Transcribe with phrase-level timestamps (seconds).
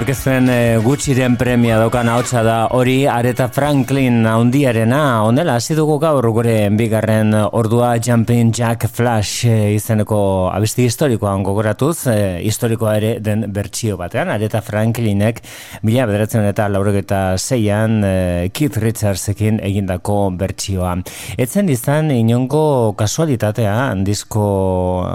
[0.00, 2.54] Aurkezten e, gutxiren premia daukan hautsa da.
[2.72, 9.74] Hori Areta Franklin handiarena onela hasi dugu gaur gure bigarren ordua Jumping Jack Flash e,
[9.74, 10.20] izeneko
[10.54, 12.14] abesti historikoan gogoratuz e,
[12.48, 14.30] historikoa ere den bertsio batean.
[14.32, 15.42] Areta Franklinek
[15.84, 18.14] mila bederatzen eta laurogeta zeian e,
[18.56, 20.94] Keith Richardsekin egindako bertsioa.
[21.36, 23.76] Etzen izan inongo kasualitatea
[24.08, 24.48] disko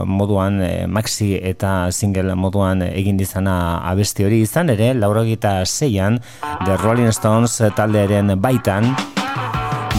[0.05, 0.61] moduan
[0.93, 3.57] maxi eta single moduan egin dizana
[3.89, 4.43] abesti hori.
[4.45, 6.19] Izan ere, laurogita zeian,
[6.65, 8.91] The Rolling Stones taldearen baitan,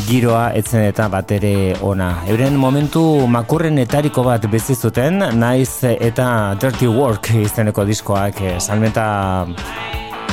[0.06, 2.11] giroa etzen eta bat ere ona.
[2.31, 6.29] Euren momentu makurren etariko bat bezizuten, naiz eta
[6.61, 9.06] Dirty Work izeneko diskoak eh, salmenta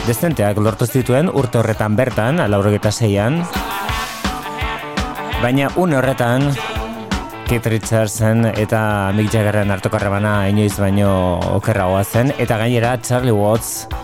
[0.06, 3.42] dezenteak lortu zituen urte horretan bertan, laurogita zeian,
[5.42, 6.52] baina un horretan,
[7.48, 11.10] Keith Richardson eta Mick Jaggerren hartoko arrebana inoiz baino
[11.58, 14.03] okerragoa zen, eta gainera Charlie Watts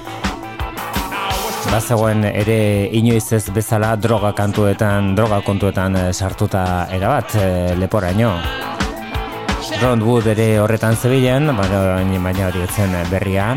[1.67, 7.47] bazegoen ere inoiz ez bezala droga kantuetan, droga kontuetan eh, sartuta erabat e,
[7.79, 8.31] leporaino.
[9.81, 13.51] Ron Wood ere horretan zebilen, baina hori etzen berria.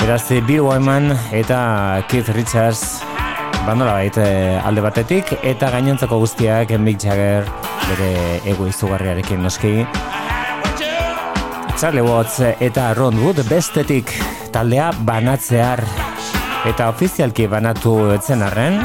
[0.00, 3.02] Beraz, Bill Wyman eta Keith Richards
[3.66, 7.46] bandola bait eh, alde batetik, eta gainontzako guztiak Mick Jagger
[7.90, 9.74] bere ego izugarriarekin noski.
[11.78, 14.12] Charlie Watts eta Ron Wood bestetik
[14.54, 15.82] taldea banatzear
[16.68, 18.78] eta ofizialki banatu etzen arren.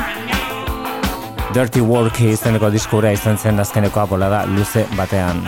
[1.54, 5.44] Dirty Work izeneko diskura izan zen azkeneko apola da luze batean.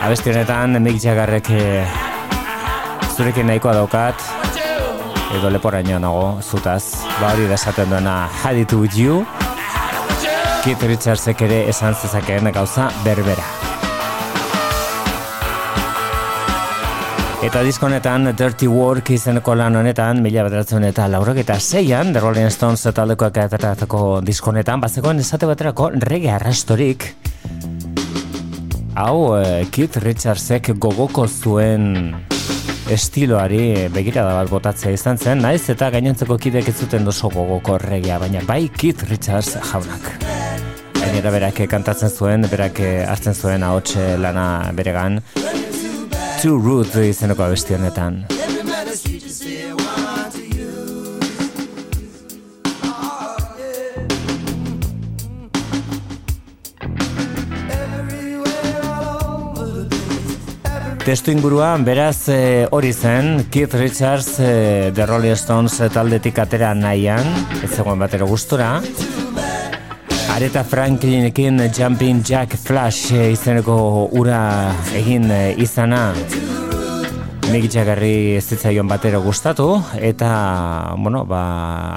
[0.00, 1.86] Abesti honetan Mick Jaggerrek eh,
[3.16, 4.26] zurekin nahikoa daukat.
[5.38, 7.06] Edo leporaino nago zutaz.
[7.20, 9.24] Ba hori desaten duena Had it you.
[10.64, 13.59] Keith Richardsek ere esan zezakeen gauza berbera
[17.40, 22.50] Eta diskonetan Dirty Work izeneko lan honetan, mila bederatzen eta laurok eta zeian, The Rolling
[22.52, 27.06] Stones taldekoak ateratako diskonetan, bazekoen esate baterako rege arrastorik.
[29.00, 32.12] Hau, eh, Keith Richardsek gogoko zuen
[32.92, 38.18] estiloari begirada bat botatzea izan zen, naiz eta gainontzeko kidek ez zuten doso gogoko regea,
[38.20, 40.12] baina bai Keith Richards jaunak.
[41.00, 45.22] Gainera berak kantatzen zuen, berak hartzen zuen ahots lana beregan,
[46.40, 48.14] Too Rude izeneko abesti honetan.
[61.04, 67.28] Testu inguruan, beraz eh, hori zen, Keith Richards e, The Rolling Stones taldetik atera nahian,
[67.60, 68.78] ez zegoen batero gustura.
[70.40, 73.74] Areta Franklinekin Jumping Jack Flash izeneko
[74.16, 75.26] ura egin
[75.60, 76.14] izana
[77.50, 79.66] Nik itxagarri ez zitzaion batero gustatu
[80.00, 80.30] eta,
[80.96, 81.42] bueno, ba,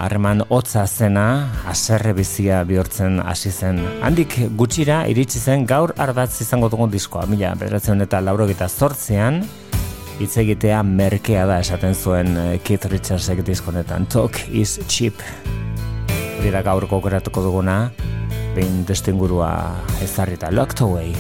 [0.04, 1.24] harreman hotza zena
[1.72, 3.80] aserre bizia bihurtzen hasi zen.
[4.04, 9.45] Handik gutxira iritsi zen gaur ardatz izango dugun diskoa, mila, bederatzen eta lauro gita zortzean,
[10.19, 14.12] hitz egitea merkea da esaten zuen eh, Keith Richardsek diskonetan.
[14.12, 15.24] Talk is cheap.
[16.44, 17.86] Dira gaur gokoratuko duguna,
[18.56, 21.14] behin destingurua ezarrita locked away.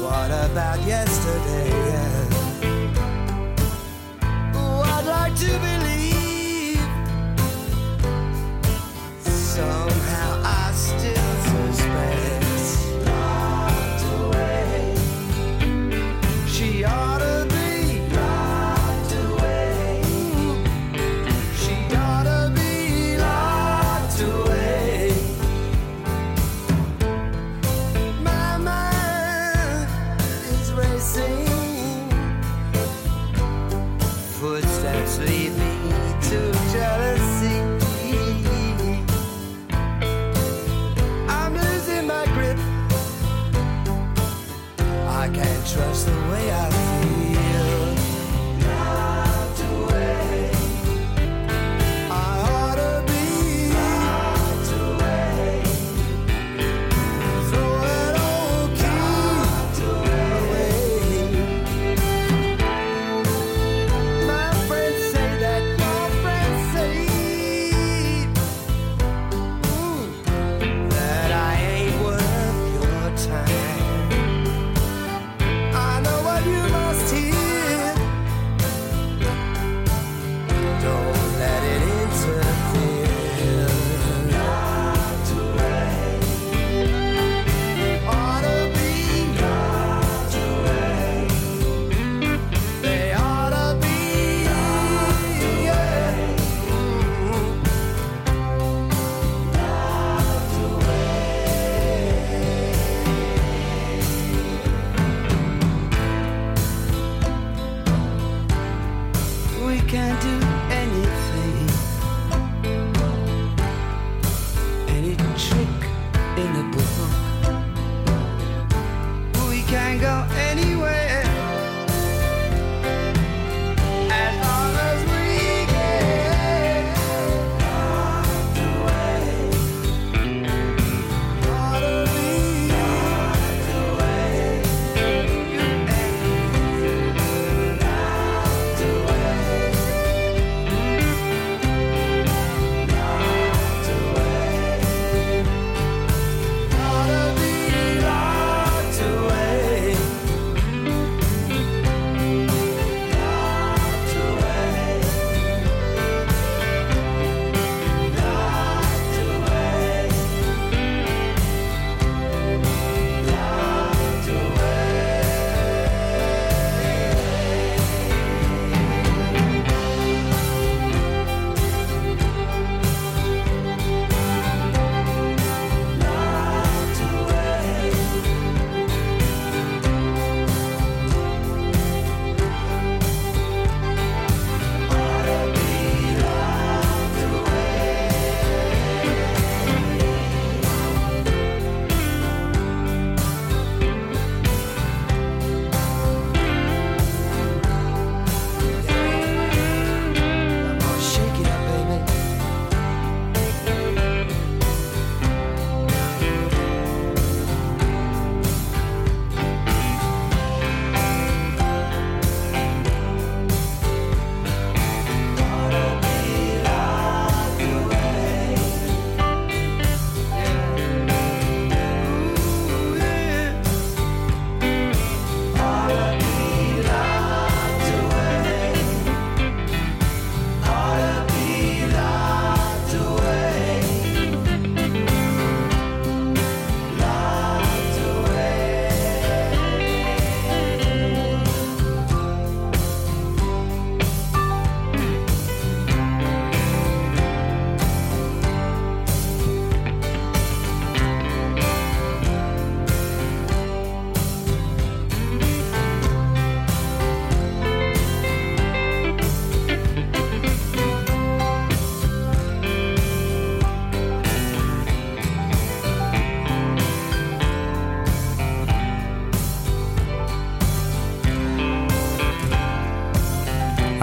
[0.00, 1.69] What about yesterday?
[34.92, 35.02] I know
[46.28, 46.79] what you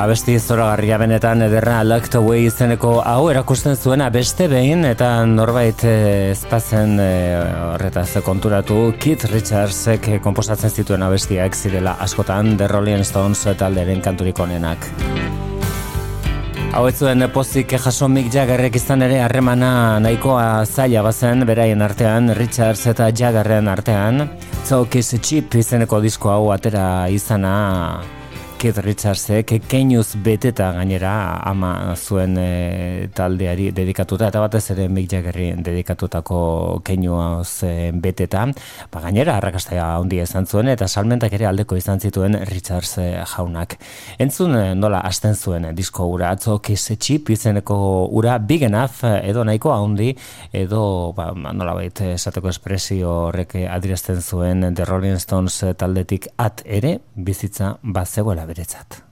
[0.08, 6.32] abesti zoragarria benetan ederra Locked Away izeneko hau erakusten zuena beste behin eta norbait eh,
[6.32, 7.10] ezpazen e,
[7.74, 14.88] horretaz konturatu Keith Richardsek komposatzen zituen abestiak zirela askotan The Rolling Stones talderen kanturik onenak.
[16.72, 22.32] Hau ez zuen pozik jaso Mick Jaggerrek izan ere harremana nahikoa zaila bazen beraien artean,
[22.40, 24.30] Richards eta Jaggerren artean.
[24.64, 27.58] Zaukiz Chip izeneko disko hau atera izana
[28.58, 31.12] Keith Richardsek keinuz beteta gainera
[31.46, 36.40] ama zuen e, taldeari dedikatuta eta batez ere Mick Jaggerri dedikatutako
[36.86, 37.20] keinu
[38.02, 38.48] beteta.
[38.90, 43.76] Ba, gainera arrakasta handia izan zuen eta salmentak ere aldeko izan zituen Richards e, jaunak.
[44.18, 47.78] Entzun e, nola hasten zuen disko ura atzo Kiss Chip izeneko
[48.10, 50.16] ura big enough edo nahiko handi
[50.52, 56.98] edo ba, nola baita esateko espresio horrek adirazten zuen The Rolling Stones taldetik at ere
[57.14, 59.04] bizitza bat zegoela beretzat.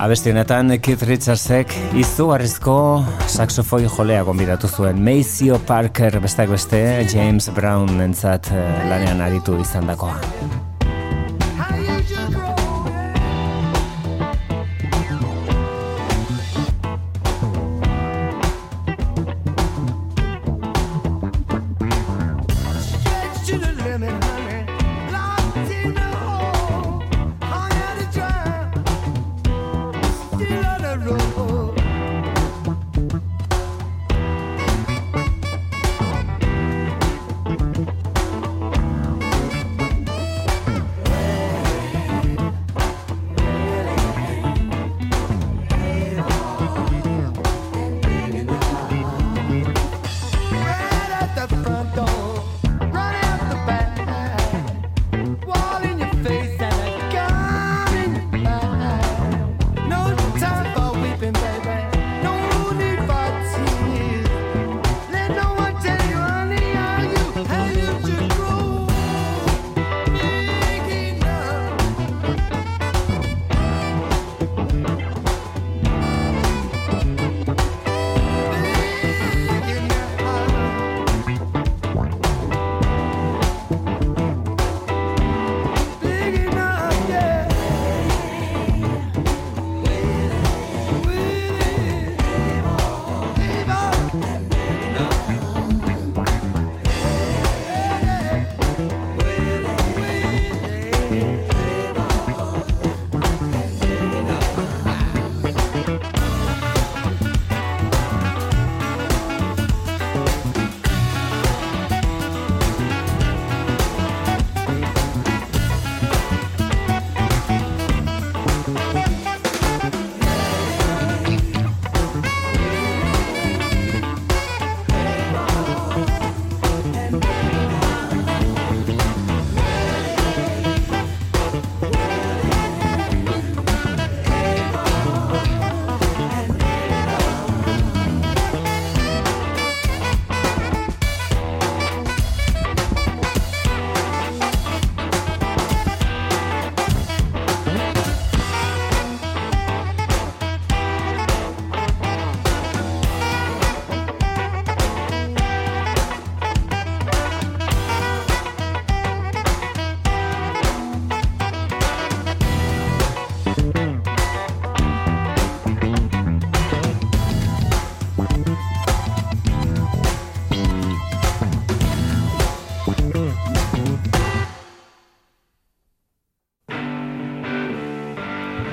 [0.00, 2.76] Abesti honetan Keith Richardsek izugarrizko
[3.28, 6.80] saxofoi jolea gombidatu zuen Maceo Parker bestak beste
[7.12, 9.92] James Brown entzat eh, lanean aritu izan
[12.28, 12.59] grow.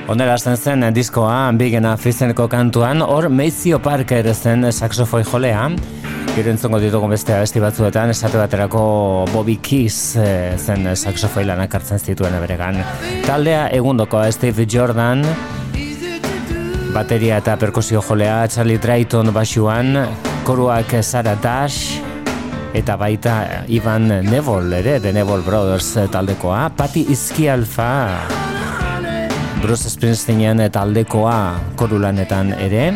[0.08, 5.66] Ondela zen zen diskoa, Big Enough izeneko kantuan, hor Maceo Parker zen saxofoi jolea,
[6.32, 8.86] gero entzongo ditugu beste abesti batzuetan, esate baterako
[9.34, 12.80] Bobby Keys eh, zen saxofoi lanak hartzen zituen eberegan.
[13.28, 15.28] Taldea egundoko Steve Jordan,
[16.96, 19.92] bateria eta perkusio jolea, Charlie Drayton basuan,
[20.48, 22.00] koruak Sara Dash,
[22.72, 28.47] eta baita Ivan Neville ere, The Neville Brothers taldekoa, Patti Izkialfa,
[29.62, 32.92] Bruce Springsteenen taldekoa korulanetan ere.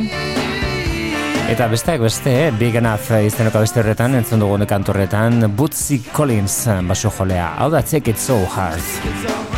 [1.51, 7.55] Eta besteak beste, Big Enough izeneko beste horretan, entzun dugu nekantorretan, Bootsy Collins baso jolea.
[7.59, 9.50] Hau da, take it so hard.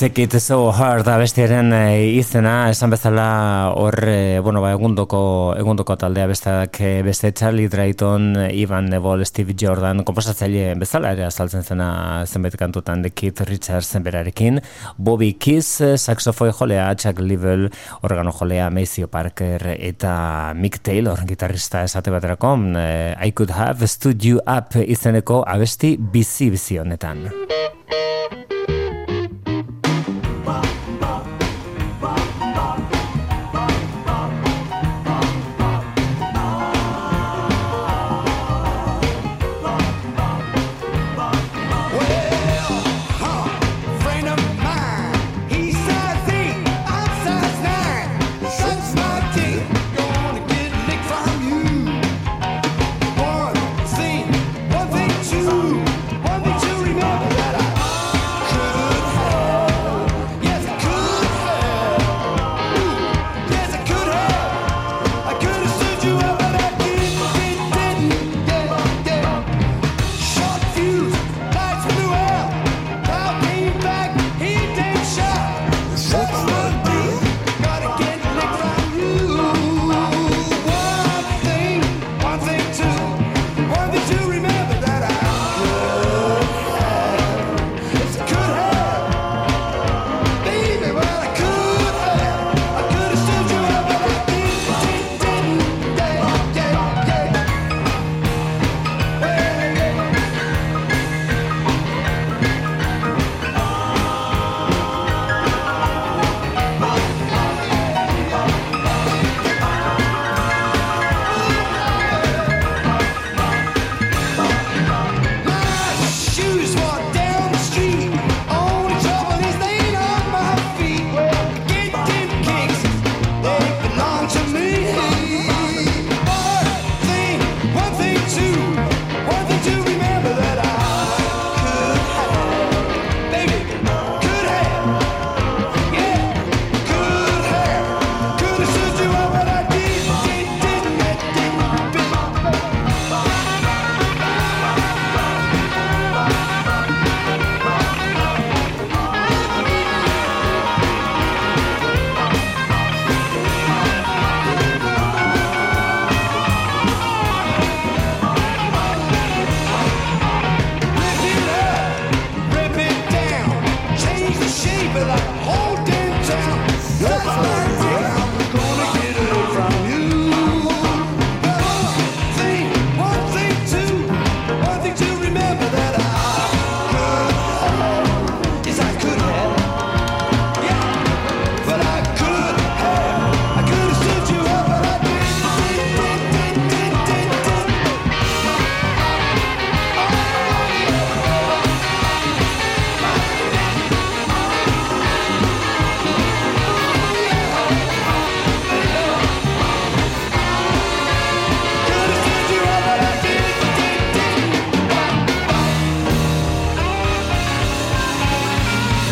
[0.00, 5.92] Take it so hard abestiaren e, izena, esan bezala hor, e, bueno, ba, egundoko, egundoko
[6.00, 11.90] taldea bestak e, beste Charlie Drayton, Ivan Neville, Steve Jordan, komposatzaile bezala ere azaltzen zena
[12.24, 14.62] zenbait kantutan de Keith Richards zenberarekin,
[14.96, 17.68] Bobby Kiss, saxofoi jolea, Chuck Level,
[18.00, 22.56] organo jolea, Maceo Parker eta Mick Taylor, gitarrista esate baterako,
[23.20, 27.28] I could have stood you up izeneko abesti bizi-bizi honetan.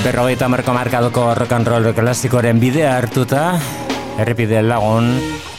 [0.09, 3.59] Berrogeita marko markadoko rock and roll klasikoren bidea hartuta,
[4.17, 5.11] errepide lagun,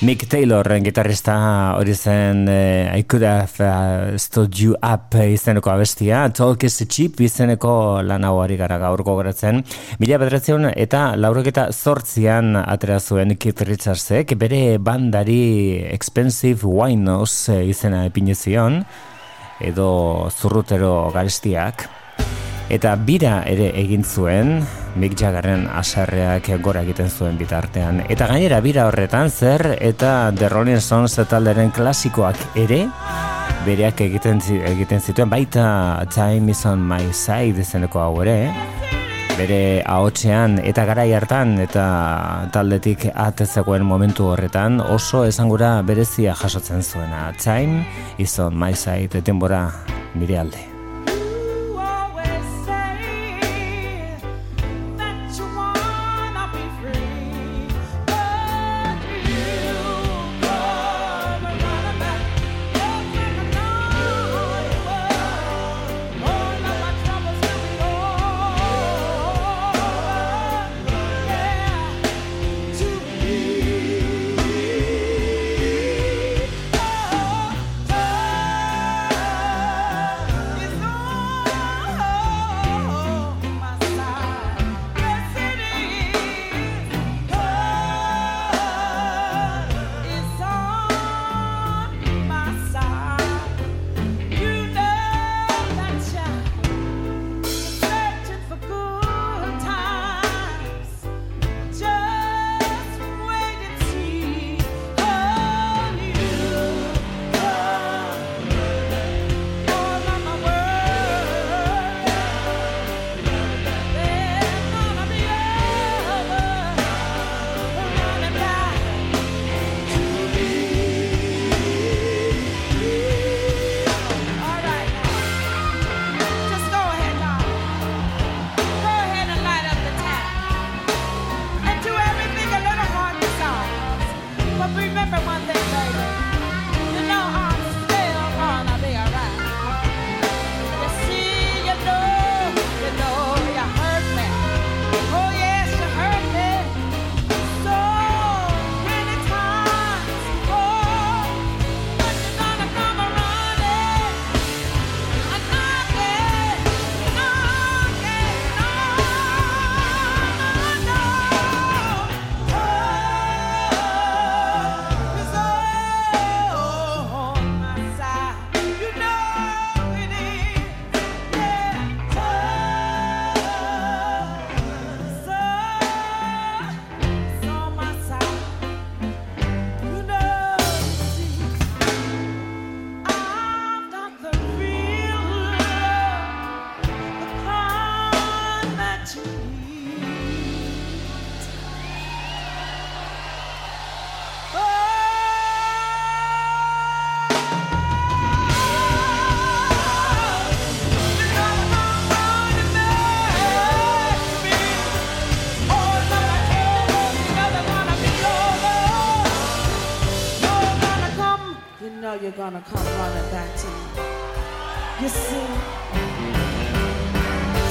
[0.01, 1.35] Mick Taylorren gitarrista
[1.77, 7.21] hori zen uh, I could have uh, stood you up izeneko abestia, Talk is cheap
[7.21, 9.61] izeneko lan hau ari gara gaurko geratzen.
[10.01, 18.81] Mila bedratzeun eta lauroketa zortzian atera zuen Keith Richardsek, bere bandari Expensive Winos izena epinezion,
[19.61, 19.93] edo
[20.33, 21.85] zurrutero garestiak.
[22.69, 24.59] Eta bira ere egin zuen,
[25.01, 28.03] Mick Jaggerren asarreak gora egiten zuen bitartean.
[28.13, 32.83] Eta gainera bira horretan zer eta The Rolling Stones talderen klasikoak ere,
[33.65, 38.37] bereak egiten, egiten zituen, baita Time is on my side zeneko hau ere,
[39.39, 41.89] bere ahotsean eta garai hartan eta
[42.53, 47.31] taldetik atezegoen momentu horretan oso esangura berezia jasotzen zuena.
[47.41, 47.81] Time
[48.19, 49.71] is on my side, denbora
[50.13, 50.68] nire alde.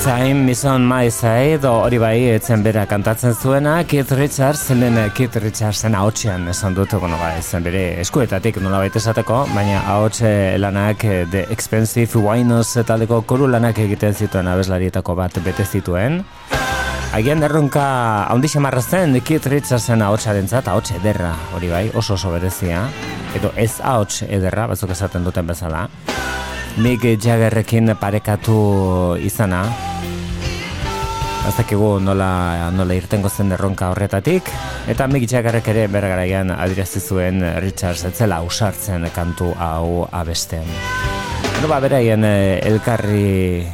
[0.04, 5.34] Time is on my side, hori bai, etzen bera kantatzen zuena, Keith Richards, zenen Keith
[5.42, 10.30] Richardsen haotxean esan dut, bueno, bai, zen bere eskuetatik nola baita esateko, baina haotxe
[10.62, 16.22] lanak The Expensive Winos taldeko koru lanak egiten zituen abeslarietako bat bete zituen.
[17.16, 17.84] Agian derronka
[18.28, 22.82] haundi xamarra zen Keith Richardsen haotxa dentzat, haotxe ederra, hori bai, oso oso berezia,
[23.34, 25.86] edo ez haotxe ederra, batzuk esaten duten bezala.
[26.78, 29.64] Mick Jaggerrekin parekatu izana,
[31.48, 34.50] Azakigu nola, nola irtengo zen erronka horretatik.
[34.92, 40.68] Eta Mick Jaggerrek ere bergaraian adirazi zuen Richards etzela usartzen kantu hau abesten.
[41.62, 43.64] No, ba, beraien eh, elkarri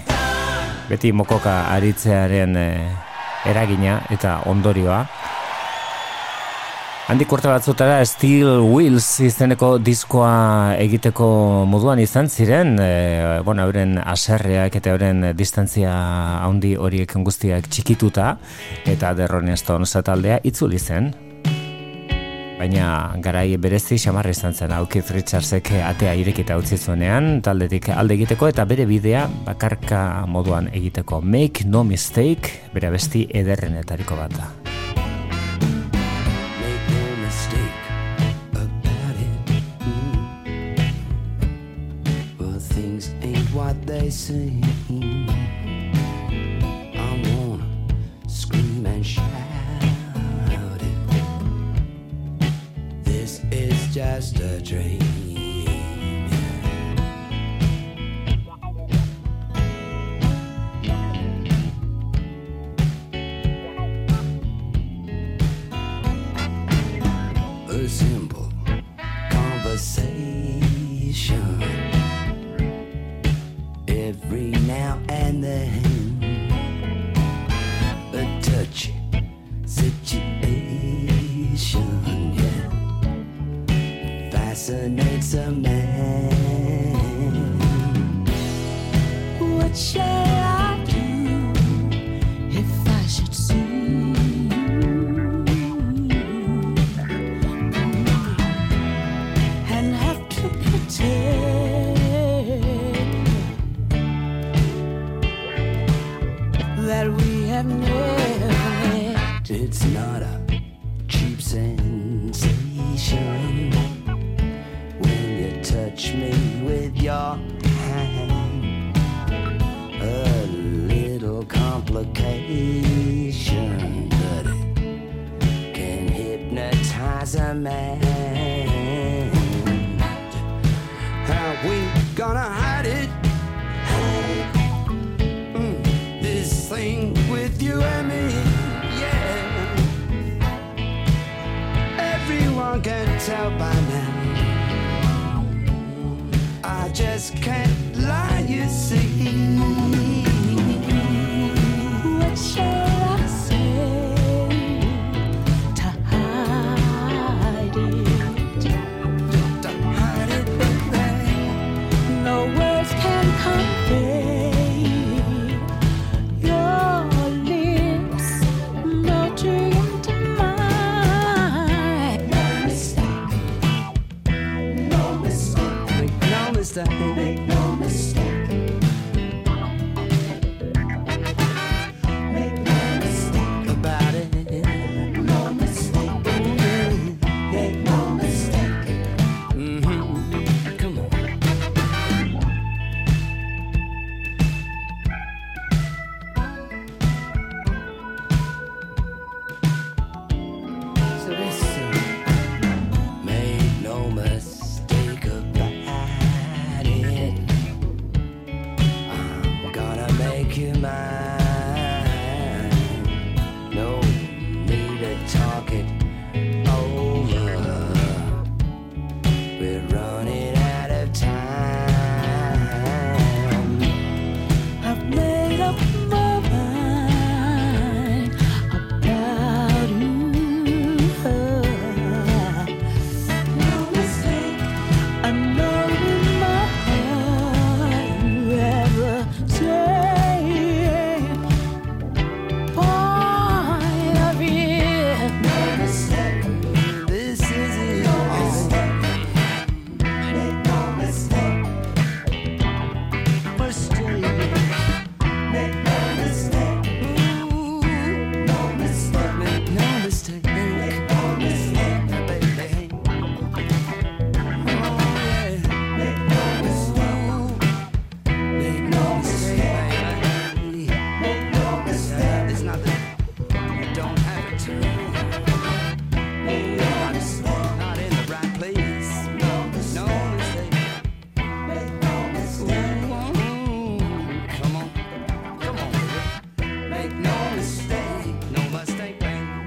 [0.87, 3.04] beti mokoka aritzearen eh,
[3.51, 5.05] eragina eta ondorioa.
[7.05, 11.27] Handik urte batzutara Steel Wheels izeneko diskoa egiteko
[11.69, 15.93] moduan izan ziren, e, bueno, euren aserreak eta euren distantzia
[16.47, 18.39] handi horiek guztiak txikituta,
[18.89, 21.13] eta derronen Stones taldea itzuli zen.
[22.65, 28.49] Baina garai berezi xamarra izan zen Keith Richardsek atea irekita utzi zuenean, taldetik alde egiteko
[28.49, 31.21] eta bere bidea bakarka moduan egiteko.
[31.21, 34.53] Make no mistake, bere besti ederrenetariko bat da.
[43.87, 44.74] they say
[53.95, 55.24] just a dream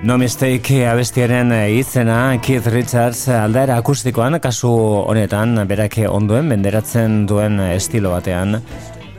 [0.08, 4.70] No Mistake abestiaren izena Keith Richards aldaera akustikoan kasu
[5.04, 8.62] honetan berak onduen benderatzen duen estilo batean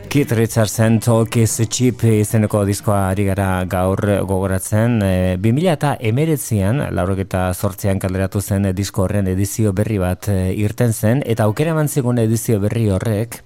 [0.09, 6.81] Keith Richardsen Talk is Cheap izeneko diskoa ari gara gaur gogoratzen e, 2000 eta emeretzian
[6.97, 12.63] lauroketa sortzean kalderatu zen disko horren edizio berri bat irten zen eta aukera mantzigun edizio
[12.65, 13.43] berri horrek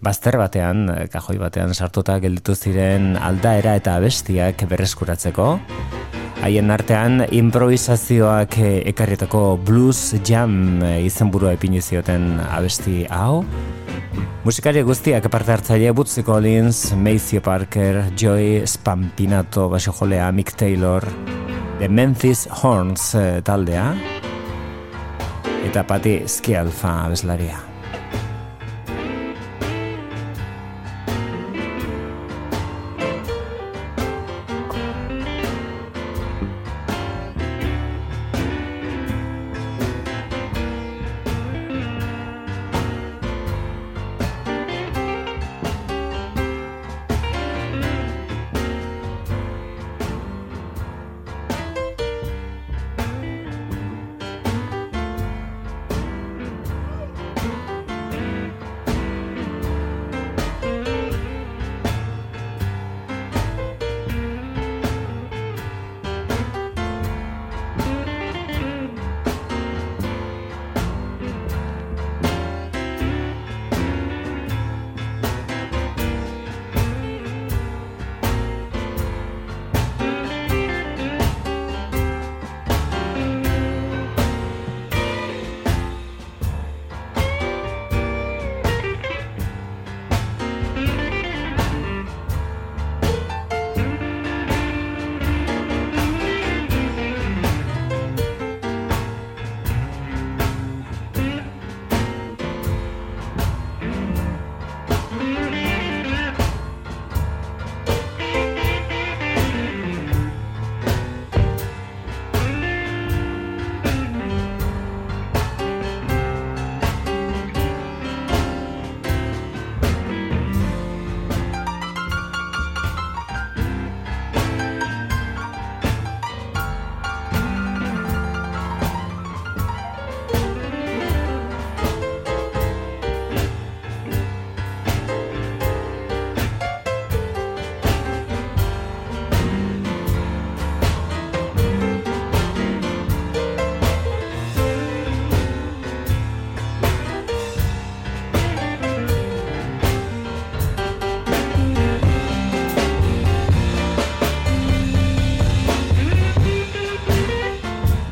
[0.00, 5.50] Bazter batean, kajoi batean sartuta gelditu ziren aldaera eta abestiak berreskuratzeko.
[6.40, 13.44] Haien artean improvisazioak eh, ekarrietako blues jam eh, izenburua ipini zioten abesti hau.
[14.46, 21.04] Musikari guztiak aparte hartzaile Bootsy Collins, Maceo Parker, Joy Spampinato, baso jolea, Mick Taylor,
[21.78, 23.90] The Memphis Horns eh, taldea,
[25.68, 27.69] eta pati Skialfa abeslaria.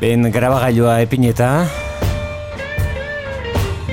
[0.09, 1.67] Ben grabagailua epineta.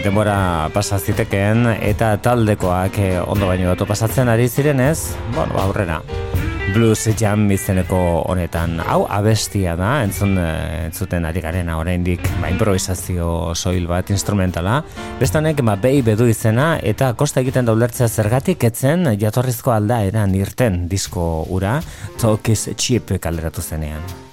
[0.00, 6.00] Denbora pasazitekeen eta taldekoak eh, ondo baino datu pasatzen ari zirenez Bueno, aurrera.
[6.72, 7.98] Blues Jam izeneko
[8.32, 8.80] honetan.
[8.80, 14.78] Hau abestia da, entzun, eh, entzuten ari garena oraindik ba, improvisazio soil bat instrumentala.
[15.20, 20.32] Beste honek, ba, behi bedu izena eta kosta egiten daulertzea zergatik etzen jatorrizko alda eran
[20.34, 21.82] irten disko ura
[22.16, 24.25] Talk is cheap kalderatu zenean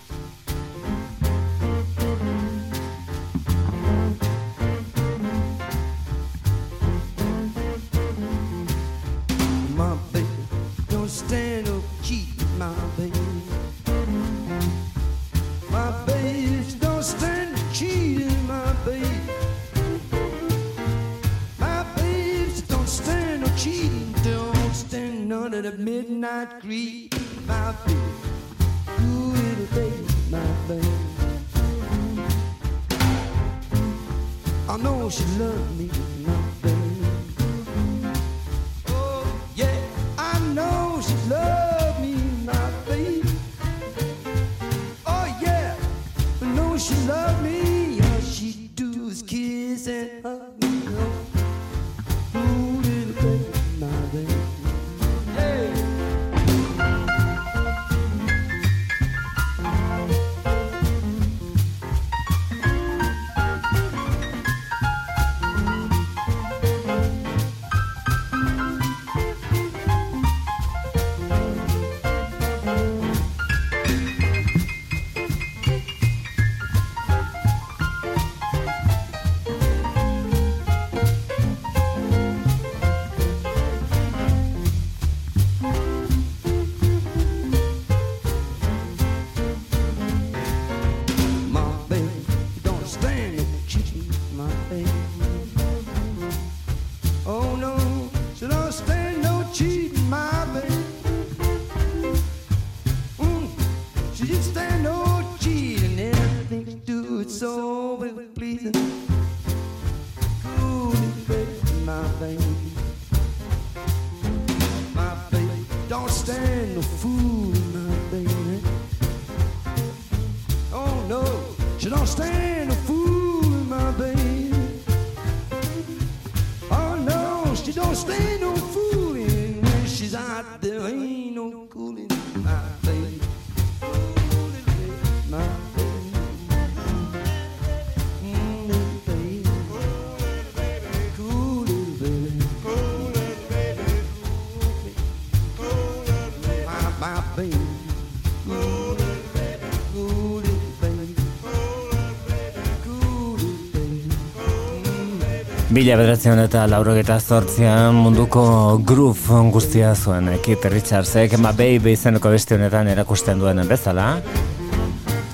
[155.84, 158.42] Mila bederatzen eta laurok eta zortzian munduko
[158.88, 164.06] gruf guztia zuen Keith Richardsek ma baby izeneko beste honetan erakusten duen bezala.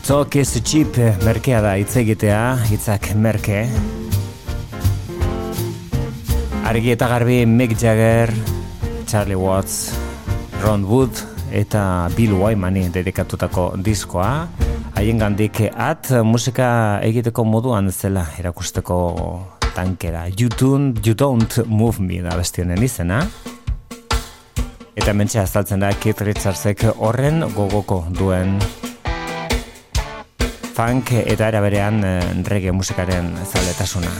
[0.08, 3.60] Talk is cheap merkea da hitz egitea, hitzak merke.
[6.66, 8.34] Argi eta garbi Mick Jagger,
[9.06, 9.93] Charlie Watts,
[10.64, 11.22] Ron Wood
[11.54, 14.50] eta Bill Wymani dedikatutako diskoa.
[14.97, 16.74] Haien gandik at musika
[17.06, 20.28] egiteko moduan zela erakusteko tankera.
[20.28, 23.24] You don't, you don't move me da bestionen izena.
[24.99, 28.57] Eta mentxe azaltzen da Keith Richardsek horren gogoko duen
[30.76, 34.11] funk eta era berean eh, rege musikaren zaletasuna.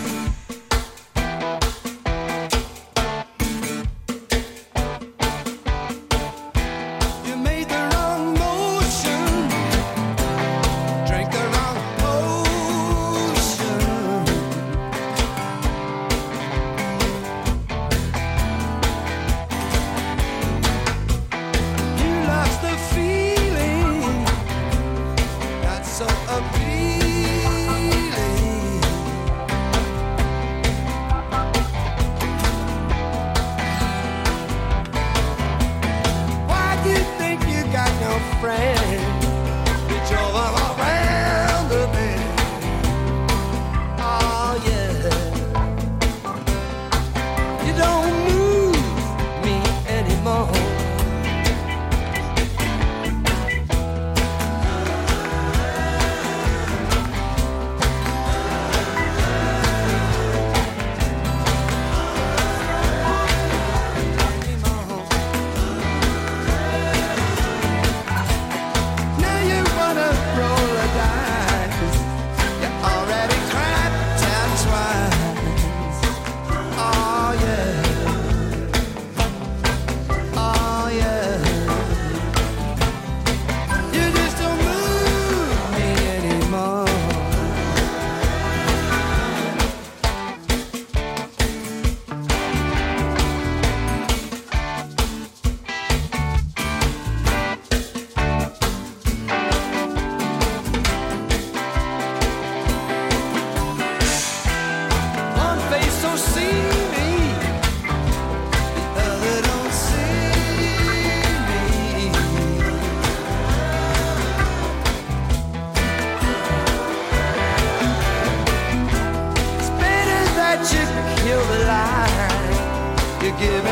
[123.40, 123.69] give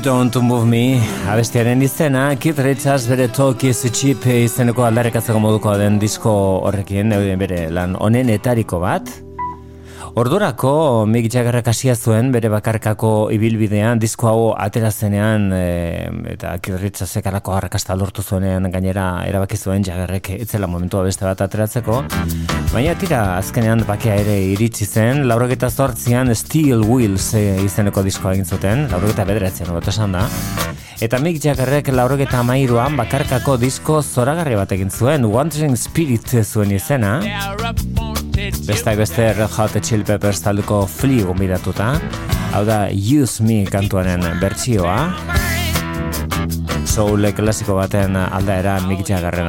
[0.00, 0.96] You don't move me,
[1.28, 6.32] abestiaren izena, Keith Richards bere Talk is Cheap izeneko aldarrikatzeko moduko den disko
[6.64, 9.12] horrekin, bere lan honen etariko bat.
[10.18, 17.26] Ordurako Mick Jaggerrak hasia zuen bere bakarkako ibilbidean disko hau atera zenean e, eta Keith
[17.30, 22.02] alako harrakasta lortu zuenean gainera erabaki zuen Jaggerrek itzela momentua beste bat ateratzeko.
[22.72, 28.46] Baina tira azkenean bakea ere iritsi zen, laurogeta zortzian Steel Wheels e, izeneko diskoa egin
[28.46, 30.26] zuten, laurogeta bederatzen bat esan da.
[31.00, 37.14] Eta Mick Jaggerrek laurogeta amairuan bakarkako disko zoragarri bat egin zuen, Wandering Spirit zuen izena.
[38.68, 41.94] Bestak beste Red Hot Chili Peppers talduko Flea gombidatuta.
[42.52, 44.98] Hau da Use Me kantuaren bertsioa.
[46.84, 49.48] Soul klasiko baten aldaera Mick Jaggerren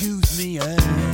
[0.00, 1.07] use me as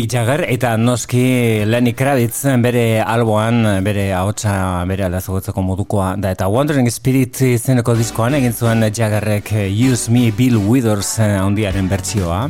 [0.00, 4.54] Mick Jagger eta noski Lenny Kravitz bere alboan, bere ahotsa
[4.88, 10.56] bere alazagotzeko modukoa da eta Wandering Spirit izeneko diskoan egin zuen Jaggerrek Use Me Bill
[10.56, 12.46] Withers ondiaren bertsioa.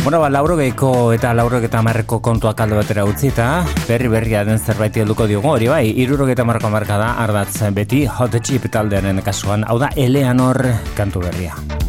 [0.00, 3.52] Bueno, ba, lauro geiko eta lauro eta marreko kontuak aldo batera utzi eta
[3.84, 8.06] berri berria den zerbait helduko diogu hori bai, iruro eta marreko marka da ardatz beti
[8.06, 10.64] hot chip taldearen kasuan, hau da Eleanor
[10.96, 11.81] kantu berria.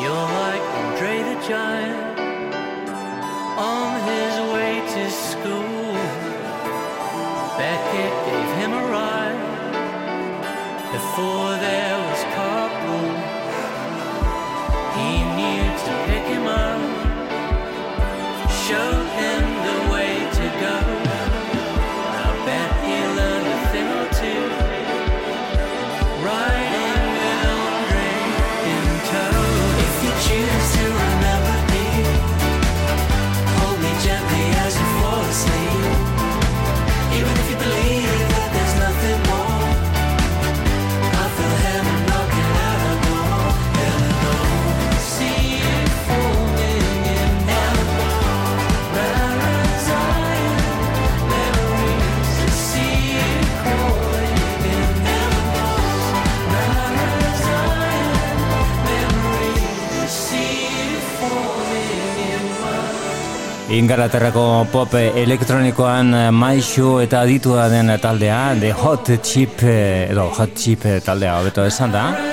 [0.00, 2.09] You're like Andre the Giant.
[63.70, 70.58] Ingalaterrako pop elektronikoan eh, maixu eta aditua den taldea, The Hot Chip, eh, edo Hot
[70.58, 72.29] Chip taldea, hobeto esan da.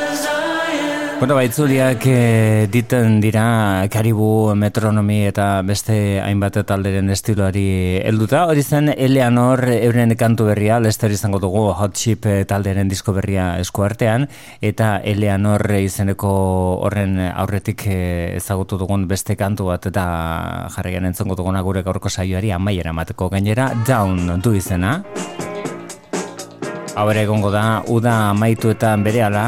[1.19, 8.43] Bueno, baitzuliak e, diten dira Karibu, Metronomi eta beste hainbat talderen estiloari helduta.
[8.45, 14.27] Hori zen Eleanor euren kantu berria, Lester izango dugu Hot Chip talderen disko berria eskuartean,
[14.61, 16.29] eta Eleanor izeneko
[16.85, 20.05] horren aurretik eh, ezagutu dugun beste kantu bat eta
[20.75, 25.01] jarrian entzongo duguna gure gaurko saioari amaiera mateko gainera, Down du izena.
[26.93, 29.47] Hau egongo da, uda amaitu eta bere ala,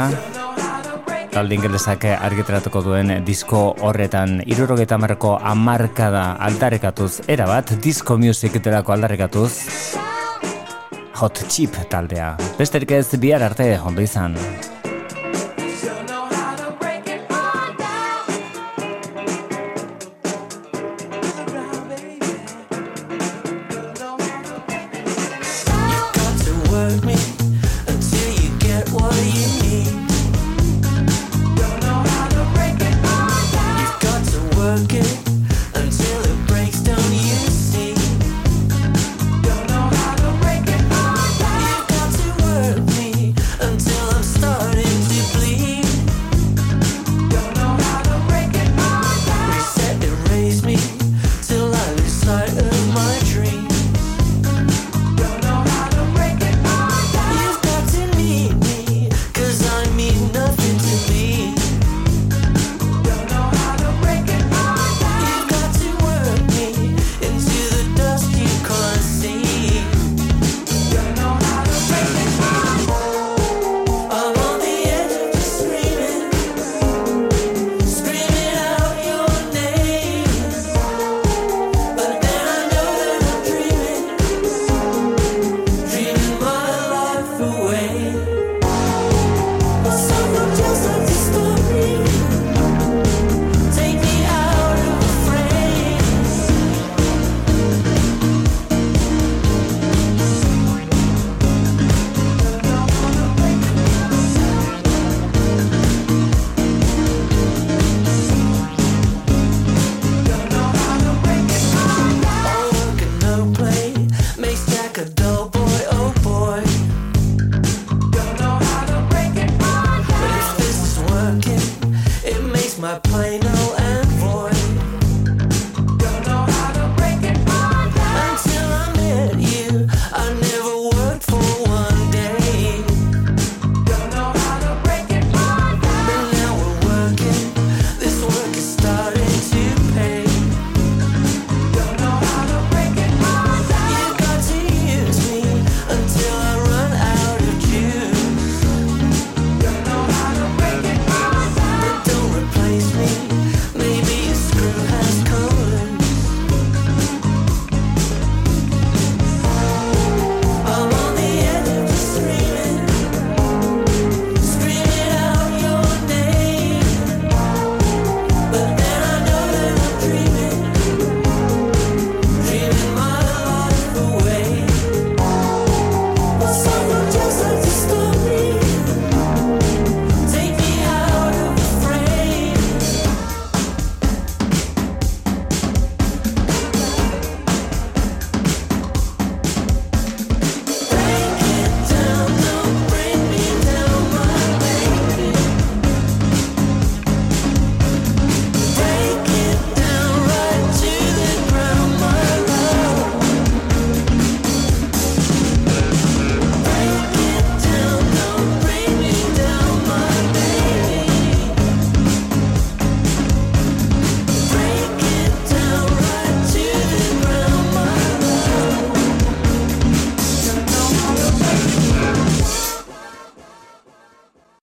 [1.33, 9.51] talde ingelesak argitaratuko duen disko horretan irurogeta marko amarkada aldarekatuz erabat, disko music delako aldarekatuz
[11.19, 12.35] hot chip taldea.
[12.57, 14.37] Besterik ez bihar arte ondo izan